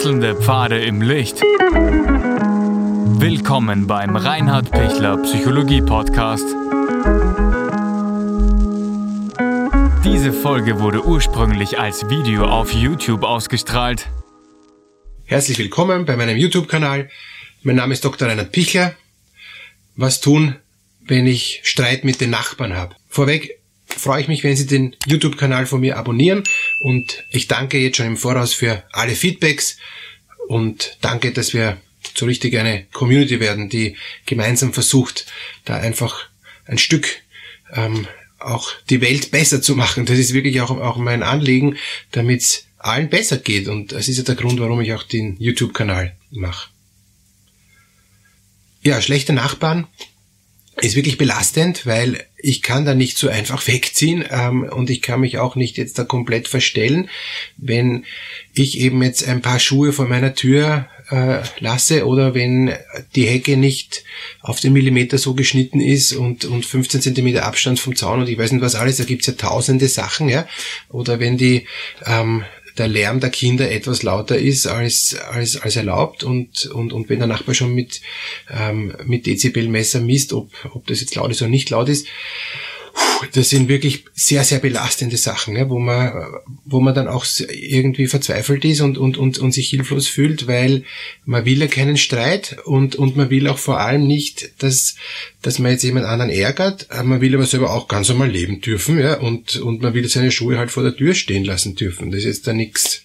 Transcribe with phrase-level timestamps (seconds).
[0.00, 1.42] Wechselnde Pfade im Licht.
[3.20, 6.46] Willkommen beim Reinhard Pichler Psychologie Podcast.
[10.02, 14.08] Diese Folge wurde ursprünglich als Video auf YouTube ausgestrahlt.
[15.26, 17.10] Herzlich willkommen bei meinem YouTube-Kanal.
[17.62, 18.26] Mein Name ist Dr.
[18.26, 18.94] Reinhard Pichler.
[19.96, 20.56] Was tun,
[21.00, 22.96] wenn ich Streit mit den Nachbarn habe?
[23.06, 23.59] Vorweg
[23.96, 26.44] freue ich mich, wenn Sie den YouTube-Kanal von mir abonnieren
[26.80, 29.76] und ich danke jetzt schon im Voraus für alle Feedbacks
[30.48, 31.78] und danke, dass wir
[32.14, 35.26] so richtig eine Community werden, die gemeinsam versucht,
[35.64, 36.28] da einfach
[36.66, 37.08] ein Stück
[37.72, 38.06] ähm,
[38.38, 40.06] auch die Welt besser zu machen.
[40.06, 41.76] Das ist wirklich auch, auch mein Anliegen,
[42.10, 43.68] damit es allen besser geht.
[43.68, 46.70] Und das ist ja der Grund, warum ich auch den YouTube-Kanal mache.
[48.82, 49.86] Ja, schlechte Nachbarn
[50.80, 55.20] ist wirklich belastend, weil ich kann da nicht so einfach wegziehen ähm, und ich kann
[55.20, 57.10] mich auch nicht jetzt da komplett verstellen,
[57.56, 58.04] wenn
[58.54, 62.72] ich eben jetzt ein paar Schuhe vor meiner Tür äh, lasse oder wenn
[63.14, 64.04] die Hecke nicht
[64.40, 68.38] auf den Millimeter so geschnitten ist und, und 15 Zentimeter Abstand vom Zaun und ich
[68.38, 70.46] weiß nicht was alles, da gibt's ja tausende Sachen, ja,
[70.88, 71.66] oder wenn die
[72.06, 72.44] ähm,
[72.80, 77.18] der Lärm der Kinder etwas lauter ist als, als, als erlaubt und, und, und wenn
[77.18, 78.00] der Nachbar schon mit,
[78.48, 82.06] ähm, mit Dezibelmesser misst, ob, ob das jetzt laut ist oder nicht laut ist,
[83.34, 86.12] das sind wirklich sehr, sehr belastende Sachen, ja, wo man,
[86.64, 90.84] wo man dann auch irgendwie verzweifelt ist und, und, und, und sich hilflos fühlt, weil
[91.24, 94.96] man will ja keinen Streit und, und man will auch vor allem nicht, dass,
[95.42, 98.98] dass man jetzt jemand anderen ärgert, man will aber selber auch ganz normal leben dürfen,
[98.98, 102.10] ja, und, und man will seine Schuhe halt vor der Tür stehen lassen dürfen.
[102.10, 103.02] Das ist jetzt da nichts,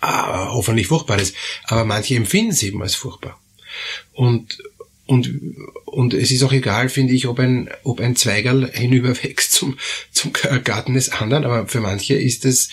[0.00, 1.32] ah, hoffentlich Furchtbares.
[1.64, 3.38] Aber manche empfinden es eben als furchtbar.
[4.12, 4.58] Und,
[5.12, 5.30] und,
[5.84, 9.76] und es ist auch egal, finde ich, ob ein, ob ein Zweigerl hinüberwächst zum,
[10.10, 10.32] zum
[10.64, 12.70] Garten des anderen, aber für manche ist es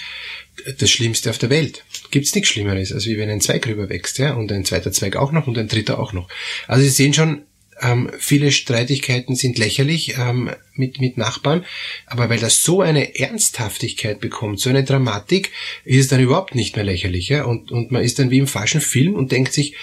[0.78, 1.84] das Schlimmste auf der Welt.
[2.12, 5.34] Gibt's nichts Schlimmeres, als wie wenn ein Zweig rüberwächst, ja, und ein zweiter Zweig auch
[5.34, 6.30] noch und ein dritter auch noch.
[6.66, 7.42] Also Sie sehen schon,
[7.82, 11.66] ähm, viele Streitigkeiten sind lächerlich ähm, mit, mit Nachbarn,
[12.06, 15.52] aber weil das so eine Ernsthaftigkeit bekommt, so eine Dramatik,
[15.84, 17.28] ist es dann überhaupt nicht mehr lächerlich.
[17.28, 17.44] Ja?
[17.44, 19.76] Und, und man ist dann wie im falschen Film und denkt sich,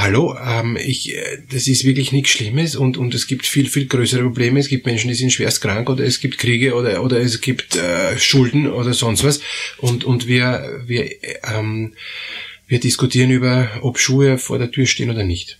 [0.00, 3.86] hallo, ähm, ich, äh, das ist wirklich nichts Schlimmes und, und es gibt viel, viel
[3.86, 4.60] größere Probleme.
[4.60, 7.76] Es gibt Menschen, die sind schwerst krank oder es gibt Kriege oder, oder es gibt
[7.76, 9.40] äh, Schulden oder sonst was.
[9.78, 11.10] Und, und wir, wir,
[11.44, 11.94] ähm,
[12.66, 15.58] wir diskutieren über, ob Schuhe vor der Tür stehen oder nicht.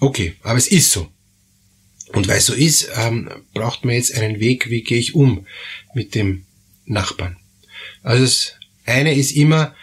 [0.00, 1.08] Okay, aber es ist so.
[2.12, 5.46] Und weil es so ist, ähm, braucht man jetzt einen Weg, wie gehe ich um
[5.94, 6.44] mit dem
[6.86, 7.36] Nachbarn.
[8.02, 8.54] Also das
[8.86, 9.74] eine ist immer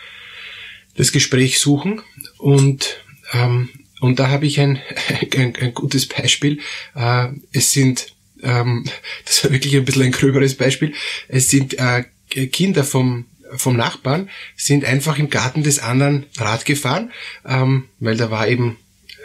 [0.96, 2.02] das Gespräch suchen
[2.38, 3.05] und
[3.36, 3.70] ähm,
[4.02, 4.80] und da habe ich ein,
[5.36, 6.60] ein, ein gutes Beispiel.
[6.96, 8.08] Äh, es sind,
[8.44, 8.86] ähm,
[9.26, 10.94] das war wirklich ein bisschen ein gröberes Beispiel,
[11.28, 12.04] es sind äh,
[12.52, 13.26] Kinder vom,
[13.56, 17.12] vom Nachbarn, sind einfach im Garten des anderen Rad gefahren,
[17.46, 18.78] ähm, weil da war eben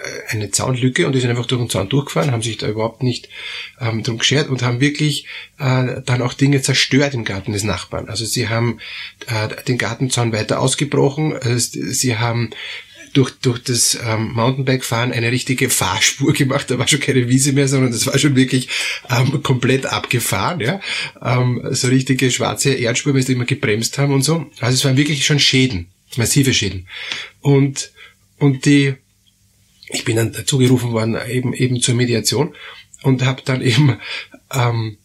[0.03, 3.03] äh, eine Zaunlücke und die sind einfach durch den Zaun durchgefahren, haben sich da überhaupt
[3.03, 3.29] nicht
[3.81, 5.27] ähm, drum geschert und haben wirklich
[5.59, 8.09] äh, dann auch Dinge zerstört im Garten des Nachbarn.
[8.09, 8.79] Also sie haben
[9.27, 12.51] äh, den Gartenzaun weiter ausgebrochen, also sie haben
[13.13, 16.71] durch, durch das ähm, Mountainbike-Fahren eine richtige Fahrspur gemacht.
[16.71, 18.69] Da war schon keine Wiese mehr, sondern das war schon wirklich
[19.09, 20.61] ähm, komplett abgefahren.
[20.61, 20.81] Ja?
[21.23, 24.47] Ähm, so richtige schwarze Erdspur, weil sie immer gebremst haben und so.
[24.61, 26.89] Also es waren wirklich schon Schäden, massive Schäden.
[27.41, 27.93] Und,
[28.39, 28.95] und die,
[29.89, 32.55] ich bin dann dazu gerufen worden, eben, eben zur Mediation
[33.03, 33.99] und habe dann eben
[34.53, 34.99] ähm,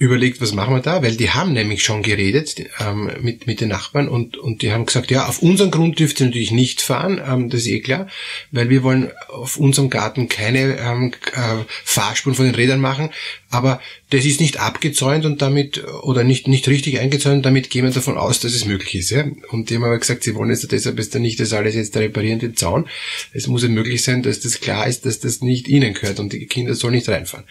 [0.00, 3.68] überlegt, was machen wir da, weil die haben nämlich schon geredet ähm, mit, mit den
[3.68, 7.20] Nachbarn und, und die haben gesagt, ja, auf unseren Grund dürft ihr natürlich nicht fahren,
[7.22, 8.06] ähm, das ist eh klar,
[8.50, 13.10] weil wir wollen auf unserem Garten keine ähm, äh, Fahrspuren von den Rädern machen,
[13.50, 13.80] aber
[14.10, 18.16] das ist nicht abgezäunt und damit, oder nicht, nicht richtig eingezäunt, damit gehen wir davon
[18.16, 19.10] aus, dass es möglich ist.
[19.10, 19.24] Ja?
[19.50, 22.38] Und die haben aber gesagt, sie wollen jetzt deshalb jetzt nicht das alles jetzt reparieren,
[22.38, 22.88] den Zaun.
[23.32, 26.32] Es muss ja möglich sein, dass das klar ist, dass das nicht ihnen gehört und
[26.32, 27.44] die Kinder sollen nicht reinfahren.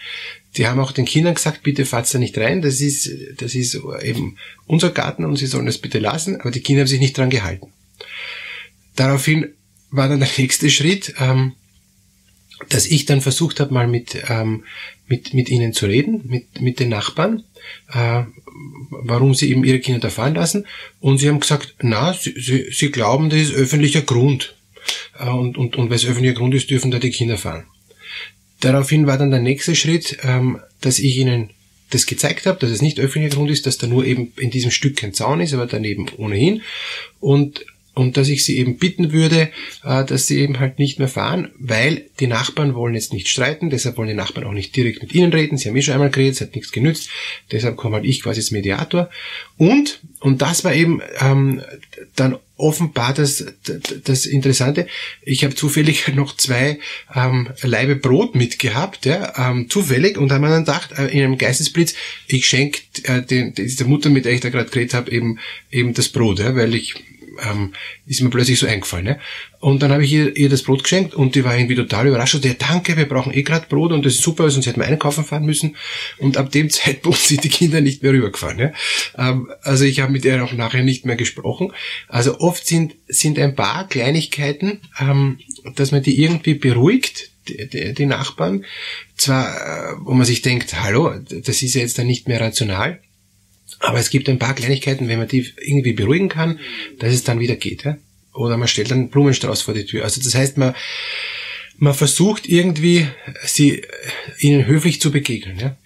[0.56, 3.78] Die haben auch den Kindern gesagt, bitte fahrt da nicht rein, das ist, das ist
[4.02, 4.36] eben
[4.66, 7.30] unser Garten und sie sollen das bitte lassen, aber die Kinder haben sich nicht dran
[7.30, 7.72] gehalten.
[8.96, 9.48] Daraufhin
[9.90, 11.52] war dann der nächste Schritt, ähm,
[12.68, 14.64] dass ich dann versucht habe, mal mit, ähm,
[15.08, 17.44] mit, mit ihnen zu reden, mit, mit den Nachbarn,
[17.92, 18.22] äh,
[18.90, 20.66] warum sie eben ihre Kinder da fahren lassen.
[21.00, 24.54] Und sie haben gesagt, na, sie, sie, sie glauben, das ist öffentlicher Grund.
[25.18, 27.64] Äh, und, und, und weil es öffentlicher Grund ist, dürfen da die Kinder fahren.
[28.60, 31.50] Daraufhin war dann der nächste Schritt, ähm, dass ich ihnen
[31.90, 34.70] das gezeigt habe, dass es nicht öffentlicher Grund ist, dass da nur eben in diesem
[34.70, 36.62] Stück kein Zaun ist, aber daneben ohnehin.
[37.18, 37.64] Und,
[38.00, 39.50] und dass ich sie eben bitten würde,
[39.84, 43.68] äh, dass sie eben halt nicht mehr fahren, weil die Nachbarn wollen jetzt nicht streiten,
[43.68, 46.08] deshalb wollen die Nachbarn auch nicht direkt mit ihnen reden, sie haben eh schon einmal
[46.08, 47.10] geredet, es hat nichts genützt,
[47.52, 49.10] deshalb komme halt ich quasi als Mediator.
[49.58, 51.60] Und, und das war eben ähm,
[52.16, 53.44] dann offenbar das,
[54.04, 54.86] das Interessante.
[55.22, 56.78] Ich habe zufällig noch zwei
[57.14, 61.92] ähm, Leibe Brot mitgehabt, ja, ähm, zufällig, und haben dann gedacht, äh, in einem Geistesblitz,
[62.28, 65.38] ich schenke äh, den, der Mutter, mit der ich da gerade geredet habe, eben,
[65.70, 66.94] eben das Brot, ja, weil ich
[67.42, 67.72] ähm,
[68.06, 69.04] ist mir plötzlich so eingefallen.
[69.04, 69.20] Ne?
[69.60, 72.34] Und dann habe ich ihr, ihr das Brot geschenkt und die war irgendwie total überrascht.
[72.34, 74.86] Und ja, danke, wir brauchen eh gerade Brot und das ist super, sonst hätten wir
[74.86, 75.76] einkaufen fahren müssen.
[76.18, 78.56] Und ab dem Zeitpunkt sind die Kinder nicht mehr rübergefahren.
[78.56, 78.74] Ne?
[79.16, 81.72] Ähm, also ich habe mit ihr auch nachher nicht mehr gesprochen.
[82.08, 85.38] Also oft sind, sind ein paar Kleinigkeiten, ähm,
[85.74, 88.64] dass man die irgendwie beruhigt, die, die, die Nachbarn.
[89.16, 93.00] Zwar, äh, wo man sich denkt, hallo, das ist ja jetzt dann nicht mehr rational
[93.80, 96.60] aber es gibt ein paar Kleinigkeiten, wenn man die irgendwie beruhigen kann,
[96.98, 97.84] dass es dann wieder geht.
[97.84, 97.96] Ja?
[98.34, 100.04] Oder man stellt einen Blumenstrauß vor die Tür.
[100.04, 100.74] Also das heißt, man,
[101.78, 103.08] man versucht irgendwie,
[103.42, 103.82] sie
[104.38, 105.58] ihnen höflich zu begegnen.
[105.58, 105.76] Ja?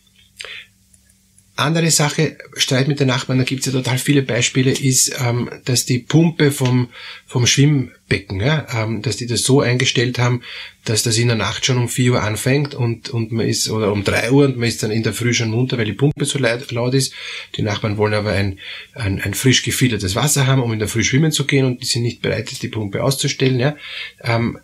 [1.56, 5.84] Andere Sache, Streit mit den Nachbarn, da gibt's ja total viele Beispiele, ist, ähm, dass
[5.84, 6.88] die Pumpe vom,
[7.26, 10.42] vom Schwimmbecken, ja, ähm, dass die das so eingestellt haben,
[10.84, 13.92] dass das in der Nacht schon um 4 Uhr anfängt und, und man ist, oder
[13.92, 16.24] um 3 Uhr und man ist dann in der Früh schon munter, weil die Pumpe
[16.24, 17.14] so laut, laut ist.
[17.56, 18.58] Die Nachbarn wollen aber ein,
[18.94, 21.86] ein, ein frisch gefiltertes Wasser haben, um in der Früh schwimmen zu gehen und die
[21.86, 23.60] sind nicht bereit, die Pumpe auszustellen.
[23.60, 23.76] Ja.
[24.22, 24.58] Ähm,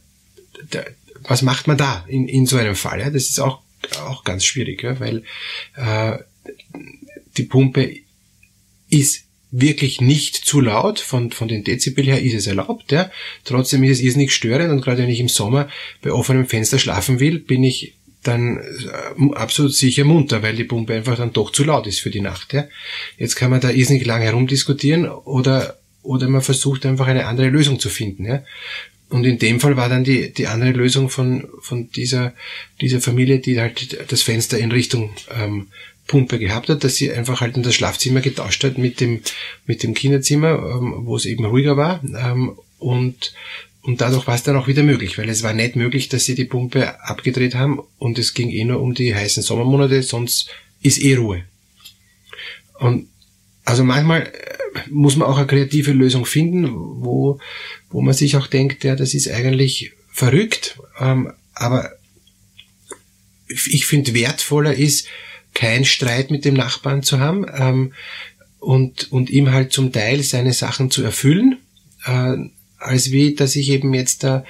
[0.70, 0.82] da,
[1.22, 2.98] was macht man da in, in so einem Fall?
[2.98, 3.10] Ja?
[3.10, 3.60] Das ist auch,
[4.04, 4.98] auch ganz schwierig, ja?
[4.98, 5.22] weil
[5.76, 6.18] äh,
[7.36, 7.96] die Pumpe
[8.88, 13.10] ist wirklich nicht zu laut, von, von den Dezibel her ist es erlaubt, ja.
[13.44, 15.68] Trotzdem ist es irrsinnig störend und gerade wenn ich im Sommer
[16.02, 20.94] bei offenem Fenster schlafen will, bin ich dann äh, absolut sicher munter, weil die Pumpe
[20.94, 22.68] einfach dann doch zu laut ist für die Nacht, ja.
[23.18, 27.80] Jetzt kann man da irrsinnig lange herumdiskutieren oder, oder man versucht einfach eine andere Lösung
[27.80, 28.44] zu finden, ja.
[29.08, 32.32] Und in dem Fall war dann die, die andere Lösung von, von dieser,
[32.80, 35.66] dieser Familie, die halt das Fenster in Richtung ähm,
[36.10, 39.20] Pumpe gehabt hat, dass sie einfach halt in das Schlafzimmer getauscht hat mit dem,
[39.64, 42.02] mit dem Kinderzimmer, ähm, wo es eben ruhiger war.
[42.02, 43.32] Ähm, und,
[43.82, 46.34] und dadurch war es dann auch wieder möglich, weil es war nicht möglich, dass sie
[46.34, 50.50] die Pumpe abgedreht haben und es ging eh nur um die heißen Sommermonate, sonst
[50.82, 51.44] ist eh Ruhe.
[52.80, 53.06] Und
[53.64, 54.30] also manchmal äh,
[54.90, 57.38] muss man auch eine kreative Lösung finden, wo,
[57.88, 61.92] wo man sich auch denkt, ja, das ist eigentlich verrückt, ähm, aber
[63.46, 65.06] ich finde wertvoller ist,
[65.60, 67.92] kein Streit mit dem Nachbarn zu haben ähm,
[68.60, 71.58] und, und ihm halt zum Teil seine Sachen zu erfüllen,
[72.06, 72.36] äh,
[72.78, 74.44] als wie, dass ich eben jetzt da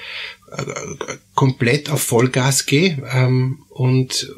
[0.56, 0.62] äh,
[1.34, 4.32] komplett auf Vollgas gehe ähm, und,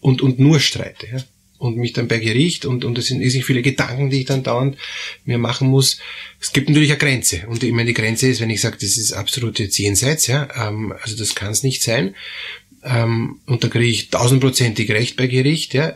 [0.00, 1.06] und, und nur streite.
[1.10, 1.24] Ja?
[1.58, 4.44] und mich dann bei Gericht und, und es sind riesig viele Gedanken, die ich dann
[4.44, 4.76] dauernd
[5.24, 5.98] mir machen muss.
[6.40, 7.48] Es gibt natürlich eine Grenze.
[7.48, 10.48] Und ich meine, die Grenze ist, wenn ich sage, das ist absolut jetzt jenseits, ja,
[10.54, 12.14] ähm, also das kann es nicht sein.
[12.84, 15.94] Ähm, und da kriege ich tausendprozentig recht bei Gericht, ja.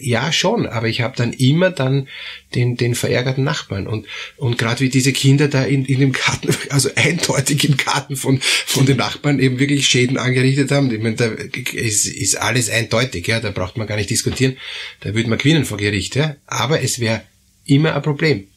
[0.00, 2.08] Ja, schon, aber ich habe dann immer dann
[2.54, 3.86] den, den verärgerten Nachbarn.
[3.86, 4.06] Und,
[4.36, 8.40] und gerade wie diese Kinder da in, in dem Garten, also eindeutig im Garten von,
[8.40, 10.92] von den Nachbarn eben wirklich Schäden angerichtet haben.
[10.92, 14.56] Ich meine, da ist, ist alles eindeutig, ja, da braucht man gar nicht diskutieren.
[15.00, 16.36] Da würde man gewinnen vor Gericht, ja.
[16.46, 17.22] Aber es wäre
[17.64, 18.48] immer ein Problem.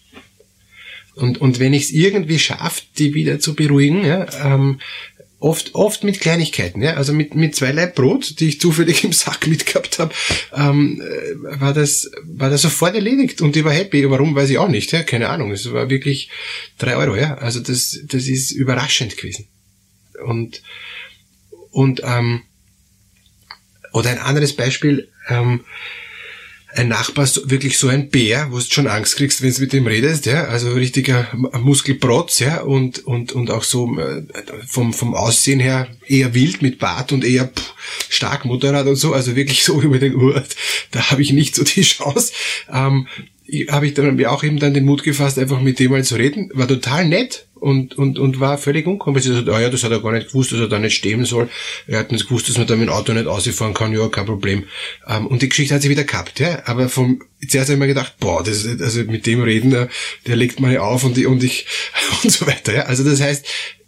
[1.16, 4.80] Und, und wenn ich es irgendwie schaffe, die wieder zu beruhigen, ja, ähm,
[5.46, 9.14] oft, oft mit Kleinigkeiten, ja, also mit, mit zwei Leib Brot, die ich zufällig im
[9.14, 10.12] Sack mitgehabt habe,
[10.54, 14.10] ähm, äh, war das, war das sofort erledigt und ich war happy.
[14.10, 15.52] Warum, weiß ich auch nicht, ja, keine Ahnung.
[15.52, 16.30] Es war wirklich
[16.80, 17.36] drei Euro, ja.
[17.36, 19.48] Also das, das ist überraschend gewesen.
[20.26, 20.64] Und,
[21.70, 22.42] und, ähm,
[23.94, 25.64] oder ein anderes Beispiel, ähm,
[26.76, 29.88] ein Nachbar wirklich so ein Bär, wo du schon Angst kriegst, wenn du mit dem
[29.88, 34.24] redest, ja, also richtiger Muskelprotz, ja, und, und, und auch so äh,
[34.68, 37.74] vom, vom Aussehen her eher wild mit Bart und eher pff,
[38.10, 40.56] stark Motorrad und so, also wirklich so über den Urt,
[40.92, 42.34] da habe ich nicht so die Chance.
[42.72, 43.08] Ähm,
[43.70, 46.16] habe ich dann mir auch eben dann den Mut gefasst, einfach mit dem mal zu
[46.16, 46.50] reden.
[46.54, 49.50] War total nett und, und, und war völlig unkompliziert.
[49.50, 51.50] Ah ja, das hat er gar nicht gewusst, dass er da nicht stehen soll.
[51.88, 53.92] Er hat nicht gewusst, dass man da mit dem Auto nicht ausfahren kann.
[53.92, 54.66] Ja, kein Problem.
[55.08, 56.62] Ähm, und die Geschichte hat sich wieder gehabt, ja.
[56.68, 59.90] Aber vom, zuerst habe ich mir gedacht, boah, das, also mit dem reden, der,
[60.28, 61.66] der legt mal auf und, die, und ich,
[62.24, 62.84] und so weiter, ja.
[62.84, 63.48] Also das heißt,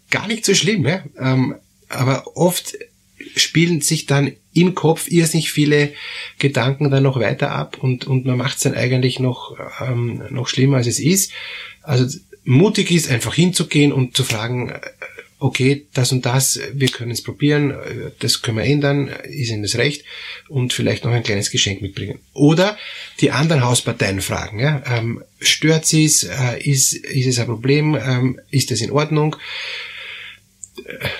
[0.09, 1.03] gar nicht so schlimm, ja.
[1.19, 1.53] Ähm,
[1.87, 2.75] aber oft
[3.35, 5.93] spielen sich dann im Kopf irrsinnig viele
[6.39, 9.55] Gedanken dann noch weiter ab und, und man macht es dann eigentlich noch,
[9.87, 11.31] ähm, noch schlimmer, als es ist.
[11.83, 12.07] Also
[12.47, 14.79] mutig ist, einfach hinzugehen und zu fragen, äh,
[15.39, 17.75] okay, das und das, wir können es probieren,
[18.19, 20.03] das können wir ändern, ist Ihnen das recht
[20.47, 22.19] und vielleicht noch ein kleines Geschenk mitbringen.
[22.33, 22.75] Oder
[23.19, 27.95] die anderen Hausparteien fragen, ja, ähm, stört Sie es, äh, ist, ist es ein Problem,
[27.95, 29.35] ähm, ist das in Ordnung?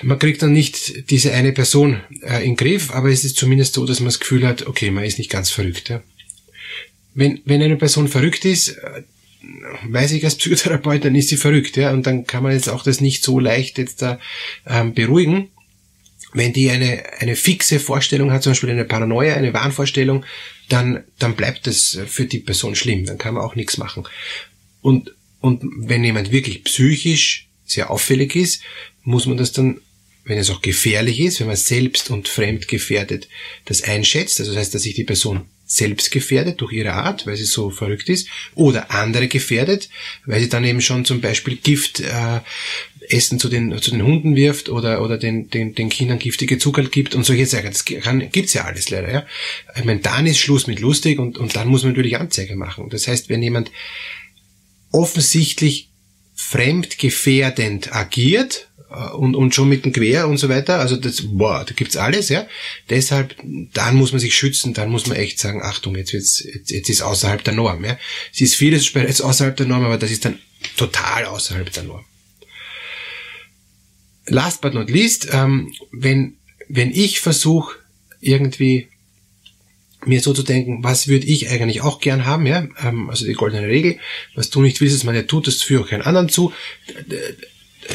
[0.02, 3.74] Man kriegt dann nicht diese eine Person äh, in den Griff, aber es ist zumindest
[3.74, 5.90] so, dass man das Gefühl hat, okay, man ist nicht ganz verrückt.
[5.90, 6.02] Ja.
[7.14, 9.02] Wenn, wenn eine Person verrückt ist, äh,
[9.84, 12.82] weiß ich als Psychotherapeut, dann ist sie verrückt, ja, und dann kann man jetzt auch
[12.82, 14.18] das nicht so leicht jetzt da
[14.66, 15.50] ähm, beruhigen.
[16.34, 20.24] Wenn die eine, eine fixe Vorstellung hat, zum Beispiel eine Paranoia, eine Wahnvorstellung,
[20.68, 24.06] dann, dann bleibt das für die Person schlimm, dann kann man auch nichts machen.
[24.82, 28.62] Und, und wenn jemand wirklich psychisch sehr auffällig ist,
[29.02, 29.80] muss man das dann,
[30.24, 33.28] wenn es auch gefährlich ist, wenn man selbst und fremd gefährdet
[33.64, 37.36] das einschätzt, also das heißt, dass sich die Person selbst gefährdet durch ihre Art, weil
[37.36, 39.90] sie so verrückt ist, oder andere gefährdet,
[40.24, 42.40] weil sie dann eben schon zum Beispiel Gift äh,
[43.10, 46.82] Essen zu den, zu den Hunden wirft oder, oder den, den, den Kindern giftige Zucker
[46.84, 47.66] gibt und solche Sachen.
[47.70, 49.12] Das kann, gibt's ja alles leider.
[49.12, 49.26] Ja.
[49.76, 52.88] Ich meine, dann ist Schluss mit lustig und, und dann muss man natürlich Anzeige machen.
[52.90, 53.70] Das heißt, wenn jemand
[54.90, 55.90] offensichtlich
[56.34, 60.78] fremdgefährdend agiert, und, und schon mit dem Quer und so weiter.
[60.78, 62.46] Also das, boah, da gibt's alles, ja.
[62.88, 63.36] Deshalb,
[63.74, 66.88] dann muss man sich schützen, dann muss man echt sagen, Achtung, jetzt wird's, jetzt, jetzt
[66.88, 67.98] ist außerhalb der Norm, ja.
[68.32, 70.38] Es ist vieles bereits außerhalb der Norm, aber das ist dann
[70.76, 72.04] total außerhalb der Norm.
[74.26, 76.36] Last but not least, ähm, wenn,
[76.68, 77.76] wenn ich versuche,
[78.20, 78.88] irgendwie
[80.06, 83.32] mir so zu denken, was würde ich eigentlich auch gern haben, ja, ähm, also die
[83.32, 83.98] goldene Regel,
[84.34, 86.52] was du nicht willst, dass man ja tut, das führe auch keinen anderen zu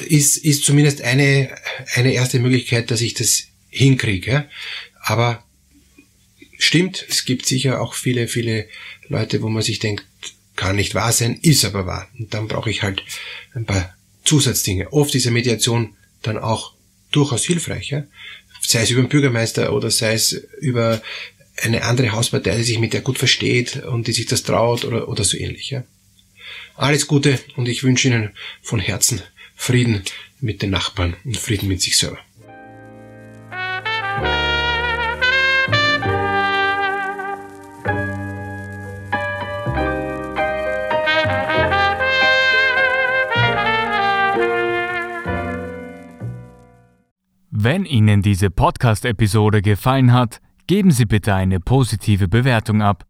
[0.08, 1.56] ist, ist zumindest eine,
[1.96, 4.50] eine erste Möglichkeit, dass ich das hinkriege.
[5.02, 5.44] Aber
[6.58, 8.68] stimmt, es gibt sicher auch viele, viele
[9.08, 10.06] Leute, wo man sich denkt,
[10.56, 12.08] kann nicht wahr sein, ist aber wahr.
[12.18, 13.04] Und dann brauche ich halt
[13.54, 14.94] ein paar Zusatzdinge.
[14.94, 16.74] Oft ist eine Mediation dann auch
[17.12, 17.90] durchaus hilfreich.
[17.90, 18.04] Ja?
[18.62, 21.02] Sei es über den Bürgermeister oder sei es über
[21.62, 25.10] eine andere Hauspartei, die sich mit der gut versteht und die sich das traut oder,
[25.10, 25.70] oder so ähnlich.
[25.72, 25.84] Ja?
[26.75, 29.22] Alles Gute und ich wünsche Ihnen von Herzen
[29.65, 30.03] Frieden
[30.41, 32.17] mit den Nachbarn und Frieden mit sich selber.
[47.50, 53.05] Wenn Ihnen diese Podcast-Episode gefallen hat, geben Sie bitte eine positive Bewertung ab.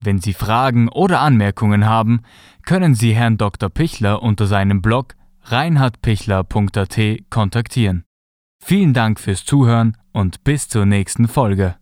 [0.00, 2.22] Wenn Sie Fragen oder Anmerkungen haben,
[2.64, 3.68] können Sie Herrn Dr.
[3.68, 5.17] Pichler unter seinem Blog
[5.50, 6.98] reinhardpichler.at
[7.30, 8.04] kontaktieren.
[8.62, 11.76] Vielen Dank fürs Zuhören und bis zur nächsten Folge.